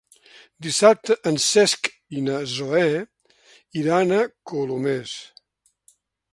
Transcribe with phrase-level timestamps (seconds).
[0.67, 1.89] Dissabte en Cesc
[2.21, 2.87] i na Zoè
[3.83, 5.17] iran a Colomers.